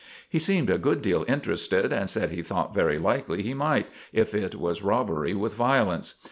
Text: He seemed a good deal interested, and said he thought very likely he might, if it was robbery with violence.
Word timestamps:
He 0.27 0.39
seemed 0.39 0.71
a 0.71 0.79
good 0.79 1.03
deal 1.03 1.25
interested, 1.27 1.93
and 1.93 2.09
said 2.09 2.31
he 2.31 2.41
thought 2.41 2.73
very 2.73 2.97
likely 2.97 3.43
he 3.43 3.53
might, 3.53 3.85
if 4.11 4.33
it 4.33 4.55
was 4.55 4.81
robbery 4.81 5.35
with 5.35 5.53
violence. 5.53 6.15